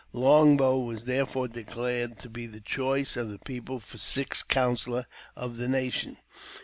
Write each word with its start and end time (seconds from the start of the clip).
Long 0.13 0.57
Bow 0.57 0.79
was 0.79 1.03
therefore 1.03 1.47
declared 1.47 2.17
to 2.21 2.27
be 2.31 2.47
the 2.47 2.59
choice 2.59 3.15
of 3.15 3.29
the 3.29 3.37
people 3.37 3.79
for 3.79 3.99
sixth 3.99 4.47
counsellor 4.47 5.05
of 5.37 5.57
the 5.57 5.67
nation. 5.67 6.17